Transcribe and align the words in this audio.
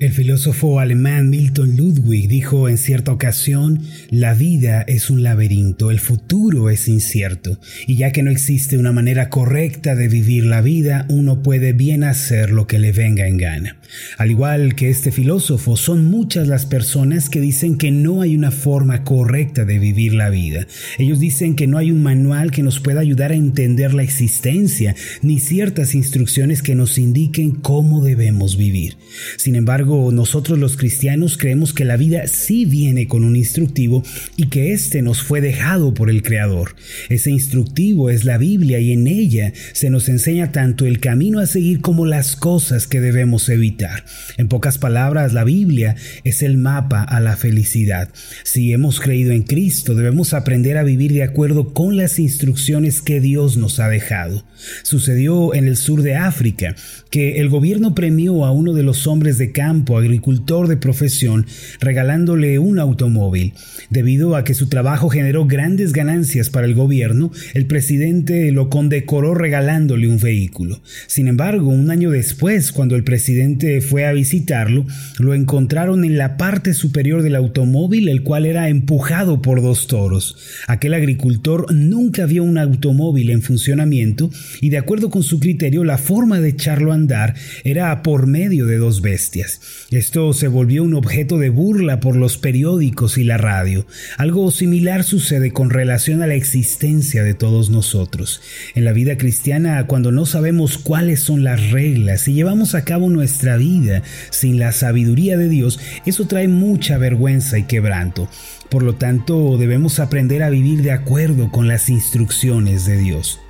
El 0.00 0.12
filósofo 0.12 0.80
alemán 0.80 1.28
Milton 1.28 1.76
Ludwig 1.76 2.26
dijo 2.26 2.70
en 2.70 2.78
cierta 2.78 3.12
ocasión, 3.12 3.82
la 4.08 4.32
vida 4.32 4.80
es 4.80 5.10
un 5.10 5.22
laberinto, 5.22 5.90
el 5.90 6.00
futuro 6.00 6.70
es 6.70 6.88
incierto, 6.88 7.60
y 7.86 7.96
ya 7.96 8.10
que 8.10 8.22
no 8.22 8.30
existe 8.30 8.78
una 8.78 8.92
manera 8.92 9.28
correcta 9.28 9.94
de 9.94 10.08
vivir 10.08 10.46
la 10.46 10.62
vida, 10.62 11.04
uno 11.10 11.42
puede 11.42 11.74
bien 11.74 12.02
hacer 12.02 12.50
lo 12.50 12.66
que 12.66 12.78
le 12.78 12.92
venga 12.92 13.28
en 13.28 13.36
gana. 13.36 13.76
Al 14.16 14.30
igual 14.30 14.74
que 14.74 14.88
este 14.88 15.12
filósofo, 15.12 15.76
son 15.76 16.06
muchas 16.06 16.48
las 16.48 16.64
personas 16.64 17.28
que 17.28 17.42
dicen 17.42 17.76
que 17.76 17.90
no 17.90 18.22
hay 18.22 18.34
una 18.34 18.52
forma 18.52 19.04
correcta 19.04 19.66
de 19.66 19.78
vivir 19.78 20.14
la 20.14 20.30
vida. 20.30 20.66
Ellos 20.96 21.20
dicen 21.20 21.56
que 21.56 21.66
no 21.66 21.76
hay 21.76 21.90
un 21.92 22.02
manual 22.02 22.52
que 22.52 22.62
nos 22.62 22.80
pueda 22.80 23.00
ayudar 23.00 23.32
a 23.32 23.36
entender 23.36 23.92
la 23.92 24.02
existencia, 24.02 24.94
ni 25.20 25.40
ciertas 25.40 25.94
instrucciones 25.94 26.62
que 26.62 26.74
nos 26.74 26.96
indiquen 26.96 27.50
cómo 27.50 28.02
debemos 28.02 28.56
vivir. 28.56 28.96
Sin 29.36 29.56
embargo, 29.56 29.89
nosotros 29.90 30.58
los 30.58 30.76
cristianos 30.76 31.36
creemos 31.36 31.72
que 31.72 31.84
la 31.84 31.96
vida 31.96 32.26
sí 32.28 32.64
viene 32.64 33.08
con 33.08 33.24
un 33.24 33.34
instructivo 33.34 34.04
y 34.36 34.46
que 34.46 34.72
éste 34.72 35.02
nos 35.02 35.22
fue 35.22 35.40
dejado 35.40 35.94
por 35.94 36.10
el 36.10 36.22
Creador. 36.22 36.76
Ese 37.08 37.30
instructivo 37.30 38.08
es 38.08 38.24
la 38.24 38.38
Biblia 38.38 38.78
y 38.78 38.92
en 38.92 39.08
ella 39.08 39.52
se 39.72 39.90
nos 39.90 40.08
enseña 40.08 40.52
tanto 40.52 40.86
el 40.86 41.00
camino 41.00 41.40
a 41.40 41.46
seguir 41.46 41.80
como 41.80 42.06
las 42.06 42.36
cosas 42.36 42.86
que 42.86 43.00
debemos 43.00 43.48
evitar. 43.48 44.04
En 44.38 44.48
pocas 44.48 44.78
palabras, 44.78 45.32
la 45.32 45.44
Biblia 45.44 45.96
es 46.22 46.42
el 46.42 46.56
mapa 46.56 47.02
a 47.02 47.18
la 47.20 47.36
felicidad. 47.36 48.10
Si 48.44 48.72
hemos 48.72 49.00
creído 49.00 49.32
en 49.32 49.42
Cristo, 49.42 49.94
debemos 49.94 50.34
aprender 50.34 50.76
a 50.76 50.84
vivir 50.84 51.12
de 51.12 51.24
acuerdo 51.24 51.74
con 51.74 51.96
las 51.96 52.18
instrucciones 52.18 53.02
que 53.02 53.20
Dios 53.20 53.56
nos 53.56 53.80
ha 53.80 53.88
dejado. 53.88 54.44
Sucedió 54.82 55.54
en 55.54 55.66
el 55.66 55.76
sur 55.76 56.02
de 56.02 56.14
África 56.14 56.76
que 57.10 57.40
el 57.40 57.48
gobierno 57.48 57.94
premió 57.94 58.44
a 58.44 58.52
uno 58.52 58.72
de 58.72 58.82
los 58.82 59.06
hombres 59.06 59.38
de 59.38 59.52
campo 59.52 59.79
agricultor 59.88 60.68
de 60.68 60.76
profesión, 60.76 61.46
regalándole 61.80 62.58
un 62.58 62.78
automóvil. 62.78 63.54
Debido 63.90 64.36
a 64.36 64.44
que 64.44 64.54
su 64.54 64.68
trabajo 64.68 65.08
generó 65.08 65.46
grandes 65.46 65.92
ganancias 65.92 66.50
para 66.50 66.66
el 66.66 66.74
gobierno, 66.74 67.32
el 67.54 67.66
presidente 67.66 68.50
lo 68.52 68.70
condecoró 68.70 69.34
regalándole 69.34 70.08
un 70.08 70.18
vehículo. 70.18 70.80
Sin 71.06 71.28
embargo, 71.28 71.68
un 71.68 71.90
año 71.90 72.10
después, 72.10 72.72
cuando 72.72 72.96
el 72.96 73.04
presidente 73.04 73.80
fue 73.80 74.06
a 74.06 74.12
visitarlo, 74.12 74.86
lo 75.18 75.34
encontraron 75.34 76.04
en 76.04 76.16
la 76.16 76.36
parte 76.36 76.74
superior 76.74 77.22
del 77.22 77.36
automóvil, 77.36 78.08
el 78.08 78.22
cual 78.22 78.46
era 78.46 78.68
empujado 78.68 79.42
por 79.42 79.62
dos 79.62 79.86
toros. 79.86 80.36
Aquel 80.66 80.94
agricultor 80.94 81.72
nunca 81.72 82.26
vio 82.26 82.44
un 82.44 82.58
automóvil 82.58 83.30
en 83.30 83.42
funcionamiento 83.42 84.30
y 84.60 84.70
de 84.70 84.78
acuerdo 84.78 85.10
con 85.10 85.22
su 85.22 85.40
criterio, 85.40 85.84
la 85.84 85.98
forma 85.98 86.40
de 86.40 86.50
echarlo 86.50 86.92
a 86.92 86.94
andar 86.94 87.34
era 87.64 88.02
por 88.02 88.26
medio 88.26 88.66
de 88.66 88.76
dos 88.76 89.02
bestias. 89.02 89.60
Esto 89.90 90.32
se 90.32 90.46
volvió 90.46 90.84
un 90.84 90.94
objeto 90.94 91.38
de 91.38 91.50
burla 91.50 91.98
por 91.98 92.14
los 92.14 92.38
periódicos 92.38 93.18
y 93.18 93.24
la 93.24 93.38
radio. 93.38 93.86
Algo 94.18 94.50
similar 94.52 95.02
sucede 95.02 95.50
con 95.52 95.70
relación 95.70 96.22
a 96.22 96.28
la 96.28 96.34
existencia 96.34 97.24
de 97.24 97.34
todos 97.34 97.70
nosotros. 97.70 98.40
En 98.76 98.84
la 98.84 98.92
vida 98.92 99.18
cristiana, 99.18 99.86
cuando 99.88 100.12
no 100.12 100.26
sabemos 100.26 100.78
cuáles 100.78 101.20
son 101.20 101.42
las 101.42 101.70
reglas 101.70 102.28
y 102.28 102.34
llevamos 102.34 102.74
a 102.74 102.84
cabo 102.84 103.10
nuestra 103.10 103.56
vida 103.56 104.02
sin 104.30 104.58
la 104.60 104.70
sabiduría 104.70 105.36
de 105.36 105.48
Dios, 105.48 105.80
eso 106.06 106.26
trae 106.26 106.46
mucha 106.46 106.96
vergüenza 106.96 107.58
y 107.58 107.64
quebranto. 107.64 108.28
Por 108.70 108.84
lo 108.84 108.94
tanto, 108.94 109.58
debemos 109.58 109.98
aprender 109.98 110.44
a 110.44 110.50
vivir 110.50 110.82
de 110.82 110.92
acuerdo 110.92 111.50
con 111.50 111.66
las 111.66 111.88
instrucciones 111.88 112.86
de 112.86 112.98
Dios. 112.98 113.40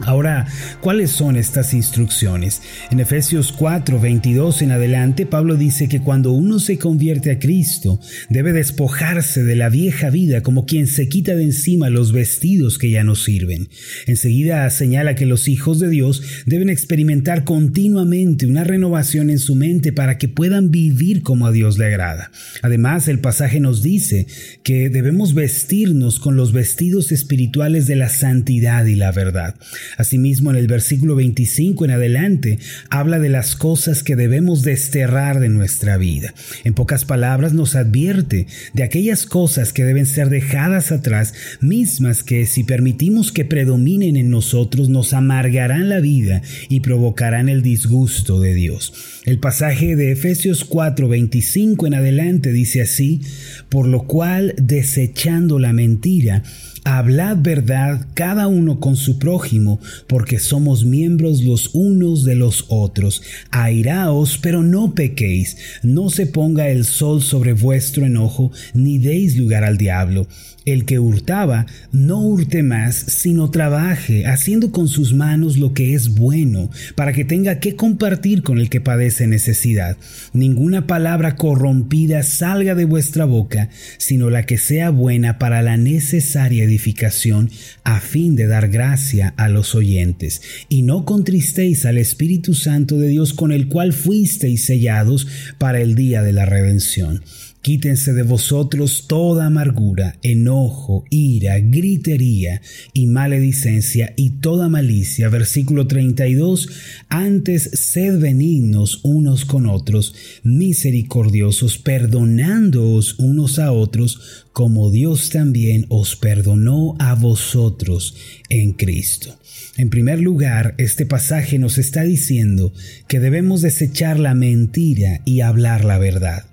Ahora, 0.00 0.46
¿cuáles 0.82 1.10
son 1.10 1.36
estas 1.36 1.72
instrucciones? 1.72 2.60
En 2.90 3.00
Efesios 3.00 3.50
4, 3.52 3.98
22 3.98 4.60
en 4.60 4.72
adelante, 4.72 5.24
Pablo 5.24 5.56
dice 5.56 5.88
que 5.88 6.00
cuando 6.00 6.32
uno 6.32 6.58
se 6.58 6.76
convierte 6.76 7.30
a 7.30 7.38
Cristo, 7.38 7.98
debe 8.28 8.52
despojarse 8.52 9.42
de 9.42 9.56
la 9.56 9.70
vieja 9.70 10.10
vida 10.10 10.42
como 10.42 10.66
quien 10.66 10.86
se 10.86 11.08
quita 11.08 11.34
de 11.34 11.44
encima 11.44 11.88
los 11.88 12.12
vestidos 12.12 12.76
que 12.76 12.90
ya 12.90 13.04
no 13.04 13.14
sirven. 13.14 13.70
Enseguida 14.06 14.68
señala 14.68 15.14
que 15.14 15.24
los 15.24 15.48
hijos 15.48 15.80
de 15.80 15.88
Dios 15.88 16.22
deben 16.44 16.68
experimentar 16.68 17.44
continuamente 17.44 18.46
una 18.46 18.64
renovación 18.64 19.30
en 19.30 19.38
su 19.38 19.54
mente 19.54 19.92
para 19.92 20.18
que 20.18 20.28
puedan 20.28 20.70
vivir 20.70 21.22
como 21.22 21.46
a 21.46 21.52
Dios 21.52 21.78
le 21.78 21.86
agrada. 21.86 22.30
Además, 22.60 23.08
el 23.08 23.20
pasaje 23.20 23.60
nos 23.60 23.82
dice 23.82 24.26
que 24.62 24.90
debemos 24.90 25.32
vestirnos 25.32 26.20
con 26.20 26.36
los 26.36 26.52
vestidos 26.52 27.12
espirituales 27.12 27.86
de 27.86 27.96
la 27.96 28.10
santidad 28.10 28.84
y 28.84 28.94
la 28.94 29.10
verdad. 29.10 29.54
Asimismo, 29.96 30.50
en 30.50 30.56
el 30.56 30.66
versículo 30.66 31.14
25 31.14 31.84
en 31.84 31.90
adelante, 31.90 32.58
habla 32.90 33.18
de 33.18 33.28
las 33.28 33.56
cosas 33.56 34.02
que 34.02 34.16
debemos 34.16 34.62
desterrar 34.62 35.40
de 35.40 35.48
nuestra 35.48 35.96
vida. 35.96 36.34
En 36.64 36.74
pocas 36.74 37.04
palabras, 37.04 37.52
nos 37.52 37.74
advierte 37.74 38.46
de 38.72 38.82
aquellas 38.82 39.26
cosas 39.26 39.72
que 39.72 39.84
deben 39.84 40.06
ser 40.06 40.28
dejadas 40.30 40.92
atrás, 40.92 41.34
mismas 41.60 42.22
que 42.22 42.46
si 42.46 42.64
permitimos 42.64 43.32
que 43.32 43.44
predominen 43.44 44.16
en 44.16 44.30
nosotros, 44.30 44.88
nos 44.88 45.12
amargarán 45.12 45.88
la 45.88 46.00
vida 46.00 46.42
y 46.68 46.80
provocarán 46.80 47.48
el 47.48 47.62
disgusto 47.62 48.40
de 48.40 48.54
Dios. 48.54 48.92
El 49.24 49.38
pasaje 49.38 49.96
de 49.96 50.12
Efesios 50.12 50.64
4, 50.64 51.08
25 51.08 51.86
en 51.86 51.94
adelante 51.94 52.52
dice 52.52 52.82
así, 52.82 53.22
por 53.68 53.86
lo 53.86 54.06
cual, 54.06 54.54
desechando 54.56 55.58
la 55.58 55.72
mentira, 55.72 56.42
Hablad 56.88 57.38
verdad 57.40 58.06
cada 58.14 58.46
uno 58.46 58.78
con 58.78 58.94
su 58.94 59.18
prójimo, 59.18 59.75
porque 60.06 60.38
somos 60.38 60.84
miembros 60.84 61.42
los 61.42 61.70
unos 61.74 62.24
de 62.24 62.34
los 62.34 62.66
otros. 62.68 63.22
Airaos, 63.50 64.38
pero 64.40 64.62
no 64.62 64.94
pequéis. 64.94 65.56
No 65.82 66.10
se 66.10 66.26
ponga 66.26 66.68
el 66.68 66.84
sol 66.84 67.22
sobre 67.22 67.52
vuestro 67.52 68.06
enojo, 68.06 68.52
ni 68.74 68.98
deis 68.98 69.36
lugar 69.36 69.64
al 69.64 69.78
diablo. 69.78 70.26
El 70.66 70.84
que 70.84 70.98
hurtaba, 70.98 71.64
no 71.92 72.20
hurte 72.20 72.64
más, 72.64 72.96
sino 72.96 73.50
trabaje, 73.50 74.26
haciendo 74.26 74.72
con 74.72 74.88
sus 74.88 75.14
manos 75.14 75.56
lo 75.58 75.72
que 75.72 75.94
es 75.94 76.10
bueno, 76.16 76.70
para 76.96 77.12
que 77.12 77.24
tenga 77.24 77.60
que 77.60 77.76
compartir 77.76 78.42
con 78.42 78.58
el 78.58 78.68
que 78.68 78.80
padece 78.80 79.28
necesidad. 79.28 79.96
Ninguna 80.32 80.88
palabra 80.88 81.36
corrompida 81.36 82.24
salga 82.24 82.74
de 82.74 82.84
vuestra 82.84 83.24
boca, 83.24 83.70
sino 83.96 84.28
la 84.28 84.44
que 84.44 84.58
sea 84.58 84.90
buena 84.90 85.38
para 85.38 85.62
la 85.62 85.76
necesaria 85.76 86.64
edificación, 86.64 87.48
a 87.84 88.00
fin 88.00 88.34
de 88.34 88.48
dar 88.48 88.68
gracia 88.68 89.34
a 89.36 89.48
los 89.48 89.76
oyentes. 89.76 90.42
Y 90.68 90.82
no 90.82 91.04
contristéis 91.04 91.86
al 91.86 91.96
Espíritu 91.96 92.54
Santo 92.54 92.98
de 92.98 93.06
Dios 93.06 93.34
con 93.34 93.52
el 93.52 93.68
cual 93.68 93.92
fuisteis 93.92 94.64
sellados 94.64 95.28
para 95.58 95.80
el 95.80 95.94
día 95.94 96.22
de 96.22 96.32
la 96.32 96.44
redención. 96.44 97.22
Quítense 97.66 98.12
de 98.12 98.22
vosotros 98.22 99.06
toda 99.08 99.46
amargura, 99.46 100.20
enojo, 100.22 101.02
ira, 101.10 101.58
gritería 101.58 102.62
y 102.92 103.08
maledicencia 103.08 104.14
y 104.16 104.38
toda 104.38 104.68
malicia. 104.68 105.28
Versículo 105.30 105.88
32. 105.88 106.68
Antes 107.08 107.68
sed 107.72 108.20
benignos 108.20 109.00
unos 109.02 109.44
con 109.44 109.66
otros, 109.66 110.14
misericordiosos, 110.44 111.78
perdonándoos 111.78 113.18
unos 113.18 113.58
a 113.58 113.72
otros, 113.72 114.44
como 114.52 114.92
Dios 114.92 115.30
también 115.30 115.86
os 115.88 116.14
perdonó 116.14 116.94
a 117.00 117.16
vosotros 117.16 118.14
en 118.48 118.74
Cristo. 118.74 119.40
En 119.76 119.90
primer 119.90 120.20
lugar, 120.20 120.76
este 120.78 121.04
pasaje 121.04 121.58
nos 121.58 121.78
está 121.78 122.04
diciendo 122.04 122.72
que 123.08 123.18
debemos 123.18 123.60
desechar 123.60 124.20
la 124.20 124.34
mentira 124.34 125.20
y 125.24 125.40
hablar 125.40 125.84
la 125.84 125.98
verdad. 125.98 126.44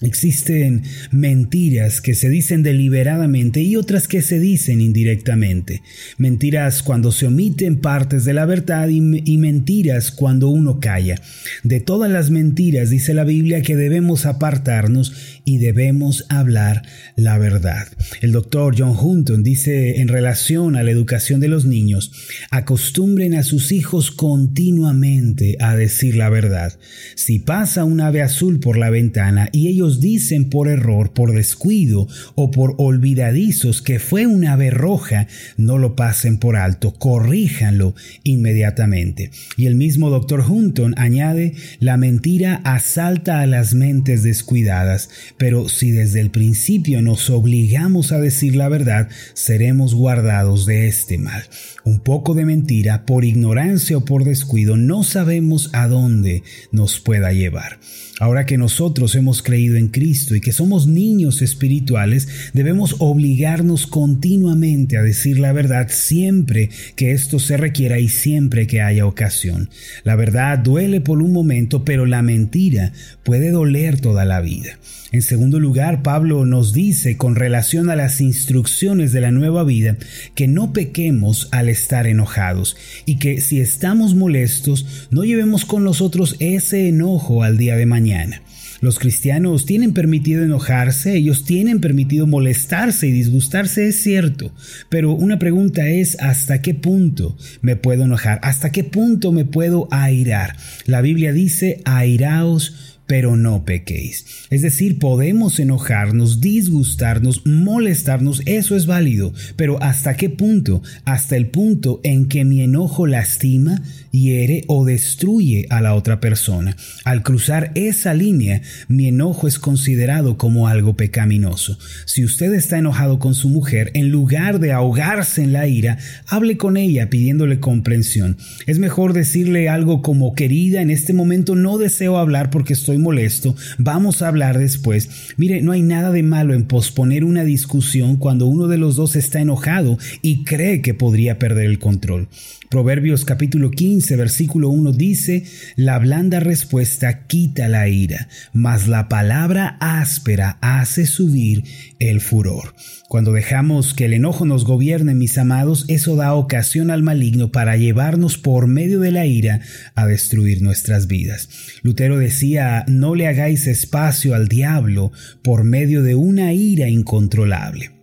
Existen 0.00 0.84
mentiras 1.10 2.00
que 2.00 2.14
se 2.14 2.28
dicen 2.28 2.62
deliberadamente 2.62 3.62
y 3.62 3.74
otras 3.74 4.06
que 4.06 4.22
se 4.22 4.38
dicen 4.38 4.80
indirectamente. 4.80 5.82
Mentiras 6.18 6.84
cuando 6.84 7.10
se 7.10 7.26
omiten 7.26 7.80
partes 7.80 8.24
de 8.24 8.32
la 8.32 8.46
verdad 8.46 8.88
y, 8.88 9.00
mentiras 9.00 10.12
cuando 10.12 10.50
uno 10.50 10.78
calla. 10.78 11.20
De 11.64 11.80
todas 11.80 12.10
las 12.10 12.30
mentiras 12.30 12.90
dice 12.90 13.12
la 13.12 13.24
Biblia 13.24 13.62
que 13.62 13.74
debemos 13.74 14.24
apartarnos 14.24 15.40
y 15.44 15.58
debemos 15.58 16.26
hablar 16.28 16.82
la 17.16 17.36
verdad. 17.38 17.88
El 18.20 18.30
doctor 18.30 18.76
John 18.78 18.96
Hunton 18.96 19.42
dice 19.42 20.00
en 20.00 20.06
relación 20.06 20.76
a 20.76 20.84
la 20.84 20.92
educación 20.92 21.40
de 21.40 21.48
los 21.48 21.64
niños, 21.64 22.12
acostumbren 22.52 23.34
a 23.34 23.42
sus 23.42 23.72
hijos 23.72 24.12
continuamente 24.12 25.56
a 25.58 25.74
decir 25.74 26.14
la 26.14 26.28
verdad. 26.28 26.78
Si 27.16 27.40
pasa 27.40 27.82
un 27.82 28.00
ave 28.00 28.22
azul 28.22 28.60
por 28.60 28.76
la 28.76 28.90
ventana 28.90 29.48
y 29.52 29.66
ellos 29.68 29.87
dicen 30.00 30.50
por 30.50 30.68
error, 30.68 31.12
por 31.12 31.32
descuido 31.32 32.06
o 32.34 32.50
por 32.50 32.74
olvidadizos 32.78 33.82
que 33.82 33.98
fue 33.98 34.26
una 34.26 34.52
ave 34.52 34.70
roja, 34.70 35.26
no 35.56 35.78
lo 35.78 35.96
pasen 35.96 36.38
por 36.38 36.56
alto, 36.56 36.94
corríjanlo 36.94 37.94
inmediatamente. 38.22 39.30
Y 39.56 39.66
el 39.66 39.74
mismo 39.74 40.10
doctor 40.10 40.44
Hunton 40.48 40.94
añade, 40.98 41.54
la 41.80 41.96
mentira 41.96 42.60
asalta 42.64 43.40
a 43.40 43.46
las 43.46 43.74
mentes 43.74 44.22
descuidadas, 44.22 45.10
pero 45.36 45.68
si 45.68 45.90
desde 45.90 46.20
el 46.20 46.30
principio 46.30 47.02
nos 47.02 47.30
obligamos 47.30 48.12
a 48.12 48.20
decir 48.20 48.54
la 48.54 48.68
verdad, 48.68 49.08
seremos 49.34 49.94
guardados 49.94 50.66
de 50.66 50.88
este 50.88 51.18
mal. 51.18 51.42
Un 51.84 52.00
poco 52.00 52.34
de 52.34 52.44
mentira, 52.44 53.06
por 53.06 53.24
ignorancia 53.24 53.96
o 53.96 54.04
por 54.04 54.24
descuido, 54.24 54.76
no 54.76 55.04
sabemos 55.04 55.70
a 55.72 55.88
dónde 55.88 56.42
nos 56.70 57.00
pueda 57.00 57.32
llevar. 57.32 57.78
Ahora 58.20 58.46
que 58.46 58.58
nosotros 58.58 59.14
hemos 59.14 59.42
creído 59.42 59.77
en 59.78 59.88
Cristo 59.88 60.34
y 60.34 60.40
que 60.40 60.52
somos 60.52 60.86
niños 60.86 61.42
espirituales, 61.42 62.28
debemos 62.52 62.96
obligarnos 62.98 63.86
continuamente 63.86 64.96
a 64.96 65.02
decir 65.02 65.38
la 65.38 65.52
verdad 65.52 65.88
siempre 65.90 66.70
que 66.96 67.12
esto 67.12 67.38
se 67.38 67.56
requiera 67.56 67.98
y 67.98 68.08
siempre 68.08 68.66
que 68.66 68.82
haya 68.82 69.06
ocasión. 69.06 69.70
La 70.04 70.16
verdad 70.16 70.58
duele 70.58 71.00
por 71.00 71.22
un 71.22 71.32
momento, 71.32 71.84
pero 71.84 72.06
la 72.06 72.22
mentira 72.22 72.92
puede 73.22 73.50
doler 73.50 74.00
toda 74.00 74.24
la 74.24 74.40
vida. 74.40 74.78
En 75.10 75.22
segundo 75.22 75.58
lugar, 75.58 76.02
Pablo 76.02 76.44
nos 76.44 76.74
dice 76.74 77.16
con 77.16 77.34
relación 77.34 77.88
a 77.88 77.96
las 77.96 78.20
instrucciones 78.20 79.10
de 79.12 79.22
la 79.22 79.30
nueva 79.30 79.64
vida 79.64 79.96
que 80.34 80.48
no 80.48 80.74
pequemos 80.74 81.48
al 81.50 81.70
estar 81.70 82.06
enojados 82.06 82.76
y 83.06 83.16
que 83.16 83.40
si 83.40 83.60
estamos 83.60 84.14
molestos 84.14 85.08
no 85.10 85.24
llevemos 85.24 85.64
con 85.64 85.82
nosotros 85.82 86.36
ese 86.40 86.88
enojo 86.88 87.42
al 87.42 87.56
día 87.56 87.76
de 87.76 87.86
mañana. 87.86 88.42
Los 88.80 88.98
cristianos 88.98 89.66
tienen 89.66 89.92
permitido 89.92 90.44
enojarse, 90.44 91.16
ellos 91.16 91.44
tienen 91.44 91.80
permitido 91.80 92.26
molestarse 92.26 93.08
y 93.08 93.12
disgustarse, 93.12 93.88
es 93.88 94.00
cierto, 94.00 94.52
pero 94.88 95.12
una 95.12 95.38
pregunta 95.38 95.88
es 95.88 96.16
¿hasta 96.20 96.62
qué 96.62 96.74
punto 96.74 97.36
me 97.60 97.74
puedo 97.74 98.04
enojar? 98.04 98.38
¿Hasta 98.42 98.70
qué 98.70 98.84
punto 98.84 99.32
me 99.32 99.44
puedo 99.44 99.88
airar? 99.90 100.56
La 100.86 101.00
Biblia 101.00 101.32
dice, 101.32 101.82
airaos 101.84 102.98
pero 103.08 103.36
no 103.36 103.64
pequéis. 103.64 104.26
Es 104.50 104.60
decir, 104.60 104.98
podemos 104.98 105.58
enojarnos, 105.58 106.42
disgustarnos, 106.42 107.44
molestarnos, 107.46 108.42
eso 108.44 108.76
es 108.76 108.84
válido, 108.84 109.32
pero 109.56 109.82
¿hasta 109.82 110.14
qué 110.14 110.28
punto? 110.28 110.82
Hasta 111.06 111.34
el 111.34 111.46
punto 111.46 112.00
en 112.04 112.28
que 112.28 112.44
mi 112.44 112.60
enojo 112.60 113.06
lastima, 113.06 113.82
hiere 114.10 114.64
o 114.68 114.84
destruye 114.84 115.66
a 115.70 115.80
la 115.80 115.94
otra 115.94 116.20
persona. 116.20 116.76
Al 117.04 117.22
cruzar 117.22 117.72
esa 117.74 118.14
línea, 118.14 118.62
mi 118.88 119.08
enojo 119.08 119.48
es 119.48 119.58
considerado 119.58 120.36
como 120.36 120.68
algo 120.68 120.96
pecaminoso. 120.96 121.78
Si 122.04 122.24
usted 122.24 122.54
está 122.54 122.78
enojado 122.78 123.18
con 123.18 123.34
su 123.34 123.48
mujer, 123.48 123.90
en 123.94 124.10
lugar 124.10 124.60
de 124.60 124.72
ahogarse 124.72 125.42
en 125.42 125.52
la 125.52 125.66
ira, 125.66 125.98
hable 126.26 126.56
con 126.56 126.76
ella 126.76 127.10
pidiéndole 127.10 127.60
comprensión. 127.60 128.36
Es 128.66 128.78
mejor 128.78 129.12
decirle 129.12 129.68
algo 129.68 130.02
como 130.02 130.34
querida, 130.34 130.82
en 130.82 130.90
este 130.90 131.12
momento 131.12 131.54
no 131.54 131.78
deseo 131.78 132.18
hablar 132.18 132.50
porque 132.50 132.72
estoy 132.72 132.98
molesto, 132.98 133.56
vamos 133.78 134.22
a 134.22 134.28
hablar 134.28 134.58
después. 134.58 135.08
Mire, 135.36 135.62
no 135.62 135.72
hay 135.72 135.82
nada 135.82 136.10
de 136.10 136.22
malo 136.22 136.54
en 136.54 136.64
posponer 136.64 137.24
una 137.24 137.44
discusión 137.44 138.16
cuando 138.16 138.46
uno 138.46 138.68
de 138.68 138.78
los 138.78 138.96
dos 138.96 139.16
está 139.16 139.40
enojado 139.40 139.98
y 140.22 140.44
cree 140.44 140.82
que 140.82 140.94
podría 140.94 141.38
perder 141.38 141.66
el 141.66 141.78
control. 141.78 142.28
Proverbios 142.68 143.24
capítulo 143.24 143.70
15, 143.70 143.97
versículo 144.16 144.70
1 144.70 144.92
dice, 144.92 145.44
La 145.76 145.98
blanda 145.98 146.40
respuesta 146.40 147.26
quita 147.26 147.68
la 147.68 147.88
ira, 147.88 148.28
mas 148.52 148.88
la 148.88 149.08
palabra 149.08 149.76
áspera 149.80 150.58
hace 150.60 151.06
subir 151.06 151.64
el 151.98 152.20
furor. 152.20 152.74
Cuando 153.08 153.32
dejamos 153.32 153.94
que 153.94 154.04
el 154.04 154.12
enojo 154.12 154.44
nos 154.44 154.64
gobierne, 154.64 155.14
mis 155.14 155.38
amados, 155.38 155.84
eso 155.88 156.14
da 156.16 156.34
ocasión 156.34 156.90
al 156.90 157.02
maligno 157.02 157.50
para 157.50 157.76
llevarnos 157.76 158.36
por 158.36 158.66
medio 158.66 159.00
de 159.00 159.12
la 159.12 159.26
ira 159.26 159.60
a 159.94 160.06
destruir 160.06 160.62
nuestras 160.62 161.06
vidas. 161.06 161.48
Lutero 161.82 162.18
decía, 162.18 162.84
no 162.86 163.14
le 163.14 163.26
hagáis 163.26 163.66
espacio 163.66 164.34
al 164.34 164.48
diablo 164.48 165.12
por 165.42 165.64
medio 165.64 166.02
de 166.02 166.14
una 166.14 166.52
ira 166.52 166.88
incontrolable. 166.88 167.97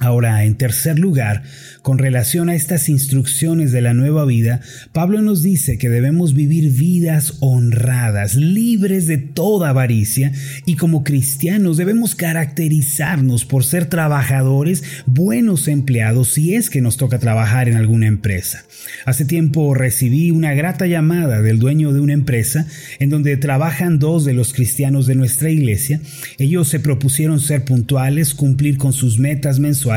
Ahora, 0.00 0.44
en 0.44 0.54
tercer 0.54 0.96
lugar, 0.96 1.42
con 1.82 1.98
relación 1.98 2.48
a 2.48 2.54
estas 2.54 2.88
instrucciones 2.88 3.72
de 3.72 3.80
la 3.80 3.94
nueva 3.94 4.24
vida, 4.24 4.60
Pablo 4.92 5.22
nos 5.22 5.42
dice 5.42 5.76
que 5.76 5.88
debemos 5.88 6.34
vivir 6.34 6.70
vidas 6.70 7.34
honradas, 7.40 8.36
libres 8.36 9.08
de 9.08 9.18
toda 9.18 9.70
avaricia, 9.70 10.30
y 10.66 10.76
como 10.76 11.02
cristianos 11.02 11.78
debemos 11.78 12.14
caracterizarnos 12.14 13.44
por 13.44 13.64
ser 13.64 13.86
trabajadores, 13.86 14.84
buenos 15.06 15.66
empleados, 15.66 16.28
si 16.28 16.54
es 16.54 16.70
que 16.70 16.80
nos 16.80 16.96
toca 16.96 17.18
trabajar 17.18 17.68
en 17.68 17.76
alguna 17.76 18.06
empresa. 18.06 18.62
Hace 19.04 19.24
tiempo 19.24 19.74
recibí 19.74 20.30
una 20.30 20.54
grata 20.54 20.86
llamada 20.86 21.42
del 21.42 21.58
dueño 21.58 21.92
de 21.92 21.98
una 21.98 22.12
empresa 22.12 22.68
en 23.00 23.10
donde 23.10 23.36
trabajan 23.36 23.98
dos 23.98 24.24
de 24.24 24.32
los 24.32 24.52
cristianos 24.52 25.08
de 25.08 25.16
nuestra 25.16 25.50
iglesia. 25.50 26.00
Ellos 26.38 26.68
se 26.68 26.78
propusieron 26.78 27.40
ser 27.40 27.64
puntuales, 27.64 28.34
cumplir 28.34 28.78
con 28.78 28.92
sus 28.92 29.18
metas 29.18 29.58
mensuales, 29.58 29.87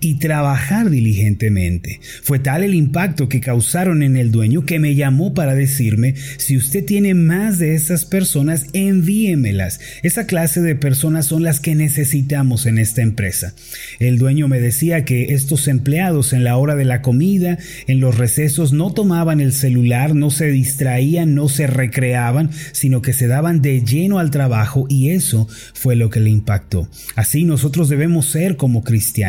y 0.00 0.18
trabajar 0.18 0.90
diligentemente. 0.90 2.00
Fue 2.22 2.38
tal 2.38 2.64
el 2.64 2.74
impacto 2.74 3.28
que 3.28 3.40
causaron 3.40 4.02
en 4.02 4.16
el 4.16 4.30
dueño 4.30 4.64
que 4.64 4.78
me 4.78 4.94
llamó 4.94 5.34
para 5.34 5.54
decirme, 5.54 6.14
si 6.38 6.56
usted 6.56 6.84
tiene 6.84 7.14
más 7.14 7.58
de 7.58 7.74
esas 7.74 8.04
personas, 8.04 8.66
envíemelas. 8.72 9.80
Esa 10.02 10.26
clase 10.26 10.60
de 10.60 10.74
personas 10.74 11.26
son 11.26 11.42
las 11.42 11.60
que 11.60 11.74
necesitamos 11.74 12.66
en 12.66 12.78
esta 12.78 13.02
empresa. 13.02 13.54
El 14.00 14.18
dueño 14.18 14.48
me 14.48 14.60
decía 14.60 15.04
que 15.04 15.34
estos 15.34 15.68
empleados 15.68 16.32
en 16.32 16.44
la 16.44 16.56
hora 16.56 16.74
de 16.74 16.84
la 16.84 17.02
comida, 17.02 17.58
en 17.86 18.00
los 18.00 18.18
recesos, 18.18 18.72
no 18.72 18.92
tomaban 18.92 19.40
el 19.40 19.52
celular, 19.52 20.14
no 20.14 20.30
se 20.30 20.48
distraían, 20.48 21.34
no 21.34 21.48
se 21.48 21.66
recreaban, 21.66 22.50
sino 22.72 23.02
que 23.02 23.12
se 23.12 23.28
daban 23.28 23.62
de 23.62 23.82
lleno 23.82 24.18
al 24.18 24.30
trabajo 24.30 24.86
y 24.88 25.10
eso 25.10 25.46
fue 25.74 25.94
lo 25.94 26.10
que 26.10 26.20
le 26.20 26.30
impactó. 26.30 26.88
Así 27.14 27.44
nosotros 27.44 27.88
debemos 27.88 28.26
ser 28.26 28.56
como 28.56 28.82
cristianos 28.82 29.27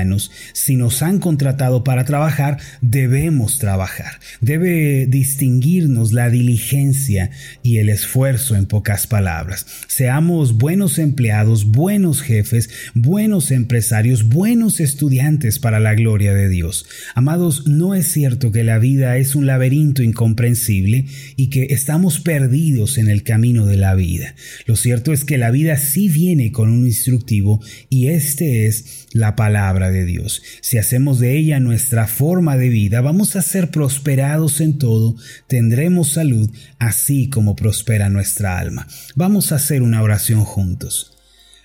si 0.54 0.76
nos 0.76 1.02
han 1.02 1.20
contratado 1.20 1.84
para 1.84 2.06
trabajar, 2.06 2.58
debemos 2.82 3.60
trabajar. 3.60 4.20
Debe 4.42 5.06
distinguirnos 5.08 6.14
la 6.14 6.30
diligencia 6.30 7.32
y 7.64 7.78
el 7.78 7.90
esfuerzo 7.90 8.56
en 8.56 8.66
pocas 8.66 9.08
palabras. 9.08 9.66
Seamos 9.88 10.58
buenos 10.58 11.00
empleados, 11.00 11.66
buenos 11.66 12.22
jefes, 12.22 12.70
buenos 12.94 13.52
empresarios, 13.52 14.24
buenos 14.24 14.80
estudiantes 14.80 15.60
para 15.60 15.80
la 15.80 15.96
gloria 15.96 16.34
de 16.34 16.50
Dios. 16.50 16.86
Amados, 17.16 17.68
no 17.68 17.96
es 17.96 18.08
cierto 18.08 18.52
que 18.52 18.64
la 18.64 18.80
vida 18.80 19.18
es 19.18 19.36
un 19.36 19.46
laberinto 19.46 20.04
incomprensible 20.04 21.06
y 21.36 21.50
que 21.50 21.68
estamos 21.70 22.20
perdidos 22.20 22.98
en 22.98 23.10
el 23.10 23.24
camino 23.24 23.66
de 23.66 23.78
la 23.78 23.96
vida. 23.96 24.36
Lo 24.66 24.76
cierto 24.76 25.14
es 25.14 25.26
que 25.26 25.38
la 25.38 25.52
vida 25.52 25.78
sí 25.78 26.10
viene 26.10 26.52
con 26.52 26.70
un 26.70 26.86
instructivo 26.86 27.62
y 27.90 28.08
este 28.08 28.68
es 28.68 29.08
la 29.12 29.36
palabra 29.36 29.92
de 29.92 30.06
Dios. 30.06 30.42
Si 30.62 30.78
hacemos 30.78 31.20
de 31.20 31.38
ella 31.38 31.60
nuestra 31.60 32.08
forma 32.08 32.58
de 32.58 32.70
vida, 32.70 33.02
vamos 33.02 33.36
a 33.36 33.42
ser 33.42 33.72
prosperados 33.72 34.62
en 34.62 34.78
todo, 34.78 35.16
tendremos 35.48 36.14
salud, 36.14 36.50
así 36.78 37.30
como 37.30 37.56
prospera 37.56 38.10
nuestra 38.10 38.60
alma. 38.60 38.88
Vamos 39.16 39.52
a 39.52 39.56
hacer 39.56 39.82
una 39.82 40.02
oración 40.02 40.44
juntos. 40.44 41.18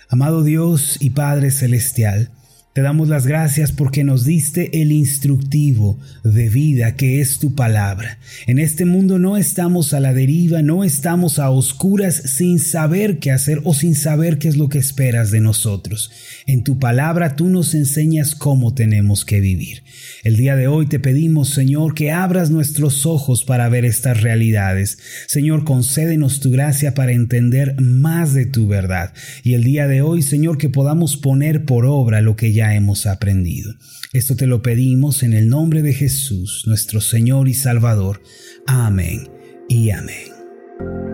Amado 0.09 0.42
Dios 0.42 0.99
y 1.00 1.11
Padre 1.11 1.50
Celestial, 1.50 2.30
te 2.75 2.83
damos 2.83 3.09
las 3.09 3.25
gracias 3.25 3.71
porque 3.71 4.02
nos 4.02 4.25
diste 4.25 4.83
el 4.83 4.90
instructivo 4.90 5.97
de 6.25 6.49
vida 6.49 6.97
que 6.97 7.21
es 7.21 7.38
tu 7.38 7.54
palabra. 7.54 8.19
En 8.49 8.59
este 8.59 8.85
mundo 8.85 9.21
no 9.21 9.37
estamos 9.37 9.95
a 9.95 10.00
la 10.00 10.12
deriva, 10.12 10.61
no 10.61 10.83
estamos 10.83 11.38
a 11.38 11.50
oscuras 11.50 12.16
sin 12.16 12.59
saber 12.59 13.21
qué 13.21 13.31
hacer 13.31 13.61
o 13.62 13.75
sin 13.75 13.95
saber 13.95 14.38
qué 14.38 14.49
es 14.49 14.57
lo 14.57 14.69
que 14.69 14.78
esperas 14.78 15.31
de 15.31 15.38
nosotros. 15.38 16.11
En 16.47 16.64
tu 16.64 16.81
palabra 16.81 17.37
tú 17.37 17.49
nos 17.49 17.76
enseñas 17.76 18.35
cómo 18.35 18.75
tenemos 18.75 19.25
que 19.25 19.38
vivir. 19.38 19.85
El 20.25 20.37
día 20.37 20.57
de 20.57 20.66
hoy 20.66 20.87
te 20.87 20.99
pedimos, 20.99 21.50
Señor, 21.50 21.95
que 21.95 22.11
abras 22.11 22.50
nuestros 22.50 23.07
ojos 23.07 23.45
para 23.45 23.69
ver 23.69 23.85
estas 23.85 24.21
realidades. 24.21 24.99
Señor, 25.28 25.62
concédenos 25.62 26.40
tu 26.40 26.50
gracia 26.50 26.93
para 26.95 27.12
entender 27.12 27.81
más 27.81 28.35
de 28.35 28.47
tu 28.47 28.66
verdad. 28.66 29.12
Y 29.45 29.54
el 29.54 29.62
día 29.62 29.87
de 29.87 30.02
hoy, 30.02 30.23
Señor, 30.23 30.59
que 30.59 30.71
podamos 30.71 31.16
poner 31.16 31.64
por 31.66 31.87
obra 31.87 32.21
lo 32.21 32.35
que 32.35 32.52
hemos 32.73 33.06
aprendido. 33.06 33.75
Esto 34.12 34.37
te 34.37 34.47
lo 34.47 34.62
pedimos 34.62 35.23
en 35.23 35.35
el 35.35 35.49
nombre 35.49 35.83
de 35.83 35.92
Jesús, 35.92 36.64
nuestro 36.66 37.00
Señor 37.00 37.49
y 37.49 37.54
Salvador. 37.54 38.23
Amén 38.66 39.28
y 39.68 39.90
amén. 39.90 41.13